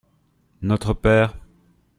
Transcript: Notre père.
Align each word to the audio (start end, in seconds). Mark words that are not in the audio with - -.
Notre 0.63 0.95
père. 0.95 1.37